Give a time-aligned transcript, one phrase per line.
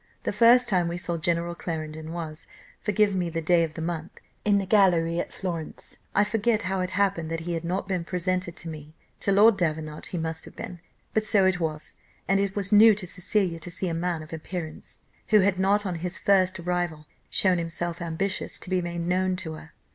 [0.23, 2.47] The first time we saw General Clarendon was
[2.81, 5.99] forgive me the day of the month in the gallery at Florence.
[6.15, 9.57] I forget how it happened that he had not been presented to me to Lord
[9.57, 10.79] Davenant he must have been.
[11.13, 14.31] But so it was and it was new to Cecilia to see a man of
[14.31, 19.01] his appearance who had not on his first arrival shown himself ambitious to be made
[19.01, 19.73] known to her.